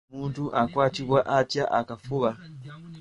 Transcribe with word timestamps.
Omuntu 0.13 0.43
akwatibwa 0.61 1.19
atya 1.37 1.65
akafuba? 1.79 2.29